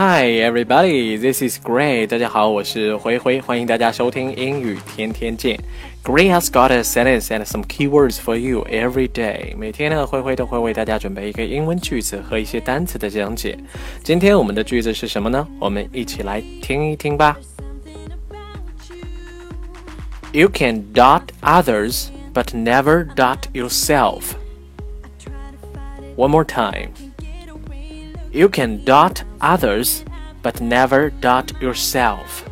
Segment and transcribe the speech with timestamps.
[0.00, 2.06] Hi everybody, this is Gray.
[2.06, 5.60] 大家好，我是灰灰，欢迎大家收听英语天天见。
[6.02, 9.54] Gray has got a sentence and some keywords for you every day.
[9.56, 13.58] 每天呢，灰灰都会为大家准备一个英文句子和一些单词的讲解。
[14.02, 15.46] 今天我们的句子是什么呢？
[15.60, 17.36] 我们一起来听一听吧。
[20.32, 24.34] You can dot others, but never dot yourself.
[26.16, 26.88] One more time.
[28.33, 29.99] You can dot others,
[30.41, 32.45] but never dot yourself.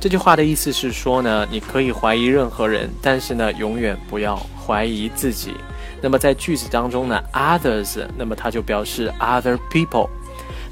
[0.00, 5.54] 这句话的意思是说呢，你可以怀疑任何人，但是呢，永远不要怀疑自己。
[6.02, 10.08] 那么在句子当中呢，others，那么它就表示 other people。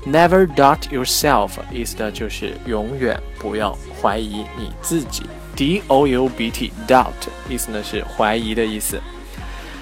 [0.04, 5.22] Never dot yourself，意思的就是永远不要怀疑你自己。
[5.54, 7.12] D O U B T，doubt，
[7.48, 9.00] 意思呢是怀疑的意思。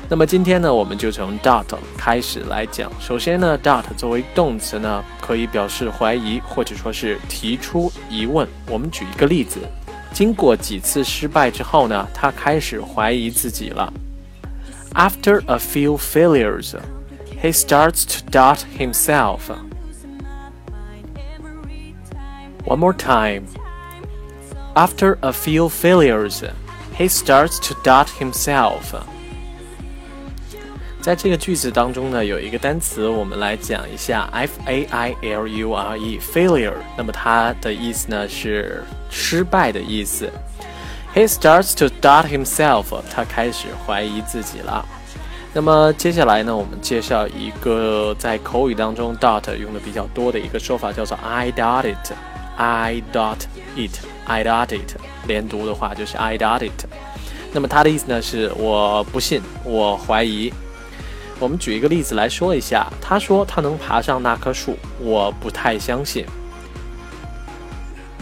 [0.10, 1.66] 那么今天呢，我们就从 doubt
[1.98, 2.92] 开始来讲。
[3.00, 8.48] 首先呢，doubt 作为动词呢，可以表示怀疑或者说是提出疑问。
[8.68, 9.60] 我们举一个例子：
[10.14, 13.92] 经过几次失败之后呢，他开始怀疑自己了。
[14.94, 16.76] After a few failures,
[17.42, 19.40] he starts to doubt himself.
[22.66, 23.44] One more time.
[24.74, 26.44] After a few failures,
[26.98, 28.96] he starts to doubt himself.
[31.01, 36.75] 在这个句子当中呢，有一个单词，我们来讲一下 f a i l u r e，failure。
[36.97, 40.31] 那么它的意思呢是失败的意思。
[41.15, 44.85] He starts to doubt himself，他开始怀疑自己了。
[45.55, 52.13] 那么接下来呢，我们介绍一个在口语当中 doubt 用的比较多的一个说法，叫做 I doubt it。
[52.57, 53.39] I doubt
[53.75, 56.85] it，I doubt it，连读的话就是 I doubt it。
[57.53, 60.53] 那么它的意思呢是我不信，我怀疑。
[61.40, 62.92] 我们举一个例子来说一下。
[63.02, 66.26] 他说他能爬上那棵树，我不太相信。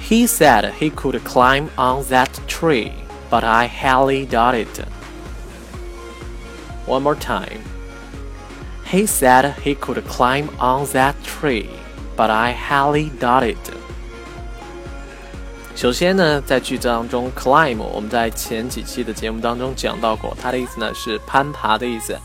[0.01, 2.91] He said he could climb on that tree,
[3.29, 4.85] but I highly doubt it.
[6.85, 7.61] One more time.
[8.85, 11.67] He said he could climb on that tree,
[12.17, 13.57] but I highly doubt it.
[15.75, 22.15] 首先呢，在句子当中，climb 我们在前几期的节目当中讲到过，它的意思呢是攀爬的意思。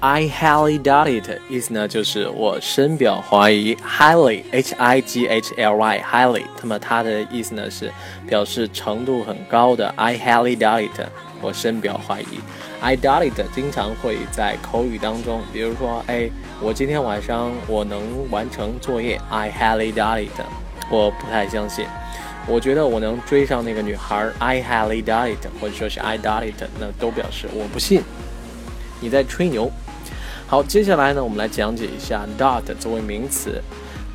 [0.00, 3.74] I highly doubt it，意思呢就是我深表怀疑。
[3.76, 7.90] Highly，H I G H L Y，highly，那么它的意思呢是
[8.26, 9.88] 表示程度很高的。
[9.96, 11.08] I highly doubt it，
[11.40, 12.40] 我深表怀疑。
[12.80, 16.28] I doubt it 经常会在口语当中，比如说，哎，
[16.60, 19.18] 我今天晚上我能完成作业。
[19.30, 20.40] I highly doubt it，
[20.90, 21.86] 我不太相信。
[22.46, 24.28] 我觉得我能追上那个女孩。
[24.38, 28.02] I highly doubt it，或者说是 I doubt it，那都表示我不信。
[29.00, 29.72] 你在吹牛。
[30.47, 33.61] 好，接下来呢，我们来讲解一下 doubt 作为名词。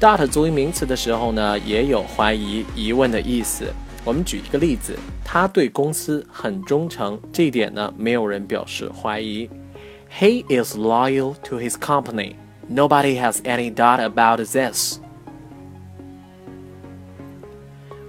[0.00, 3.64] doubt 作为名词的时候呢，也有怀疑、疑问的意思。
[4.04, 9.48] 我们举一个例子，他对公司很忠诚，这一点呢，没有人表示怀疑。
[10.18, 12.34] He is loyal to his company.
[12.68, 14.98] Nobody has any doubt about this.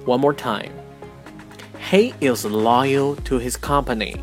[0.05, 0.71] One more time.
[1.91, 4.17] He is loyal to his company.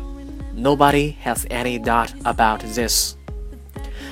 [0.55, 3.15] Nobody has any doubt about this.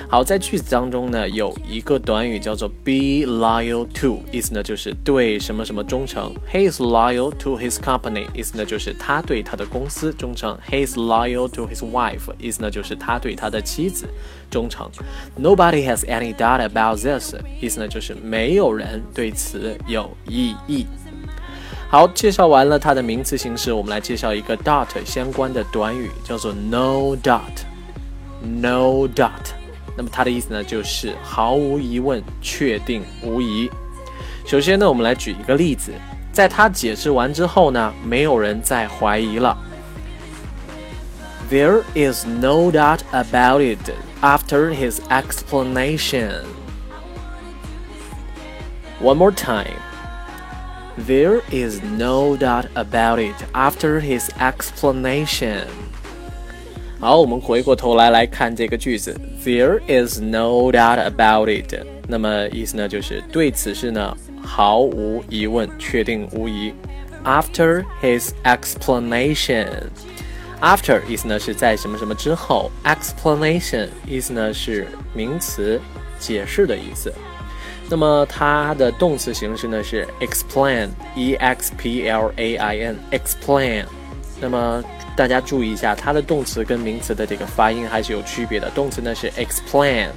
[0.08, 6.32] 好，在句子当中呢，有一个短语叫做 be loyal to，意思呢就是对什么什么忠诚。
[6.50, 10.56] He is loyal to his company，意思呢就是他对他的公司忠诚。
[10.70, 14.06] He is loyal to his wife，意思呢就是他对他的妻子
[14.48, 14.88] 忠诚。
[15.36, 20.86] Nobody has any doubt about this，意思呢就是没有人对此有异议。
[21.90, 29.30] 好，介绍完了它的名词形式，我们来介绍一个 dot 相关的短语，叫做 no doubt，no dot。
[29.95, 33.69] 那么它的意思呢，就是毫无疑问、确定无疑。
[34.45, 35.91] 首先呢，我们来举一个例子，
[36.31, 39.57] 在他解释完之后呢，没有人再怀疑了。
[41.49, 43.91] There is no doubt about it
[44.21, 46.45] after his explanation.
[49.01, 49.75] One more time.
[51.07, 55.65] There is no doubt about it after his explanation.
[56.98, 59.14] 好，我们回过头来来看这个句子
[59.44, 61.74] ，There is no doubt about it。
[62.08, 66.72] 那么意思呢，就是对此事呢毫无疑问，确定无疑。
[67.22, 75.78] After his explanation，after 意思呢是在什么什么之后，explanation 意思呢是名词，
[76.18, 77.12] 解释的意思。
[77.90, 83.84] 那么它的动词形式呢是 explain，e x p l a i n，explain。
[84.39, 84.83] 那么
[85.15, 88.69] 大家注意一下，它的动词跟名词的这个发音还是有区别的。
[88.71, 90.09] 动词呢是 explain，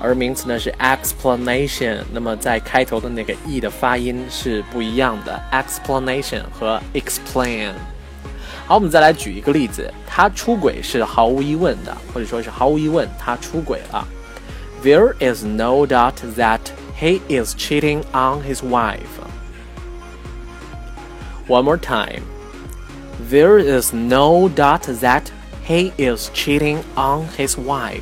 [0.00, 1.98] 而名词呢是 explanation。
[2.12, 7.72] 那么在开头的那个 e 的发音是不一样的，explanation 和 explain。
[8.66, 14.06] 好，我们再来举一个例子，他出轨是毫无疑问的，或者说是毫无疑问他出轨了。
[14.84, 16.60] There is no doubt that
[17.00, 18.98] he is cheating on his wife.
[21.48, 22.22] One more time.
[23.29, 25.23] There is no doubt that
[25.67, 28.01] he is cheating on his wife.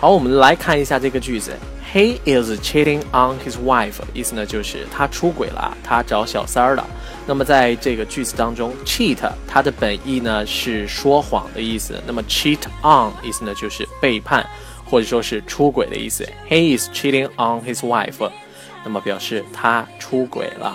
[0.00, 1.52] 好，我们来看一下这个句子。
[1.94, 6.86] He is cheating on his wife，意思呢就是他出轨了，他找小三儿了。
[7.26, 11.94] 那么在这个句子当中，cheat 它的本意呢是说谎的意思。
[12.06, 14.44] 那么 cheat on 意思呢就是背叛，
[14.84, 16.26] 或者说是出轨的意思。
[16.48, 18.30] He is cheating on his wife，
[18.82, 20.74] 那么表示他出轨了。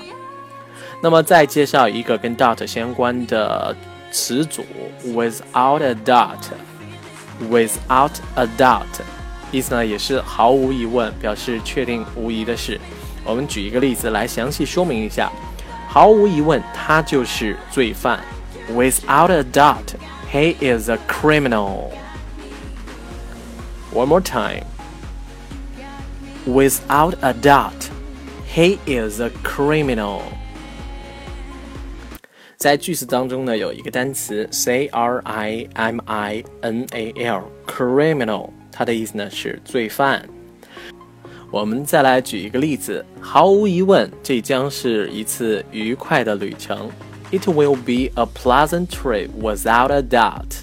[1.01, 3.75] 那么再介绍一个跟 doubt 相关的
[4.11, 4.65] 词组，
[5.07, 9.01] without a doubt，without a doubt。
[9.51, 12.81] 意思呢也是毫无疑问，表示确定无疑的事。
[13.25, 15.31] 我们举一个例子来详细说明一下。
[15.89, 18.21] 毫无疑问，他就是罪犯。
[18.71, 19.95] Without a doubt,
[20.33, 21.91] he is a criminal.
[23.93, 24.65] One more time.
[26.47, 27.91] Without a doubt,
[28.55, 30.23] he is a criminal.
[32.57, 38.51] 在句子当中呢，有一个单词 c r i m i n a l，criminal。
[38.71, 40.27] 它的意思呢是罪犯。
[41.51, 46.91] 我们再来举一个例子，毫无疑问，这将是一次愉快的旅程。
[47.31, 50.63] It will be a pleasant trip without a doubt.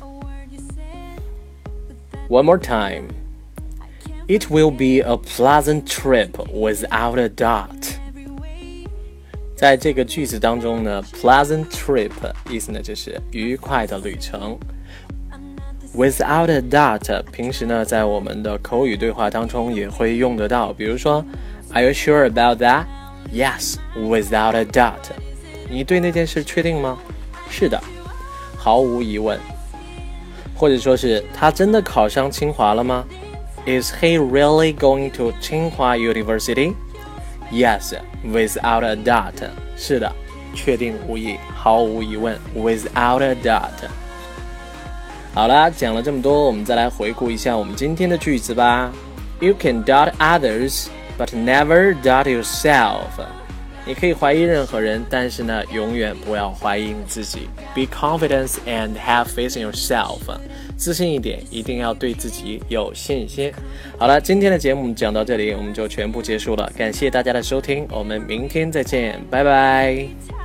[2.27, 3.09] One more time.
[4.27, 7.99] It will be a pleasant trip without a doubt.
[9.64, 12.10] 在这个句子当中呢，pleasant trip
[12.50, 14.58] 意思呢就是愉快的旅程。
[15.96, 20.70] Without a doubt，平时呢，在我们的口语对话当中也会用得到。
[20.74, 21.24] 比如说
[21.72, 22.84] ，Are you sure about that?
[23.32, 25.14] Yes, without a doubt。
[25.70, 26.98] 你对那件事确定吗？
[27.48, 27.82] 是的，
[28.58, 29.40] 毫无疑问。
[30.54, 33.02] 或者说是他真的考上清华了吗
[33.64, 36.74] ？Is he really going to Tsinghua University?
[37.50, 37.94] Yes,
[38.24, 39.48] without a doubt。
[39.76, 40.10] 是的，
[40.54, 43.88] 确定无疑，毫无疑问，without a doubt。
[45.34, 48.92] 好啦，讲了这么多，我们再来回顾一下我们今天的句子吧。
[49.40, 50.86] You can doubt others,
[51.18, 53.10] but never doubt yourself。
[53.86, 57.48] 你可以怀疑任何人，但是呢，永远不要怀疑你自己。
[57.74, 60.20] Be confident and have faith in yourself。
[60.76, 63.52] 自信一点，一定要对自己有信心。
[63.98, 66.72] 好了，今天的节目讲到这里，我们就全部结束了。
[66.76, 70.43] 感谢大家的收听，我们明天再见，拜拜。